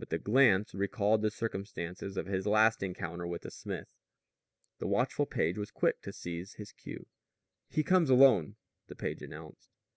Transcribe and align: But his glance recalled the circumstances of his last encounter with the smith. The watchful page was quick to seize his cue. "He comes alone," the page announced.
But 0.00 0.10
his 0.10 0.22
glance 0.22 0.74
recalled 0.74 1.22
the 1.22 1.30
circumstances 1.30 2.16
of 2.16 2.26
his 2.26 2.44
last 2.44 2.82
encounter 2.82 3.24
with 3.24 3.42
the 3.42 3.52
smith. 3.52 3.86
The 4.80 4.88
watchful 4.88 5.26
page 5.26 5.56
was 5.58 5.70
quick 5.70 6.02
to 6.02 6.12
seize 6.12 6.54
his 6.54 6.72
cue. 6.72 7.06
"He 7.68 7.84
comes 7.84 8.10
alone," 8.10 8.56
the 8.88 8.96
page 8.96 9.22
announced. 9.22 9.70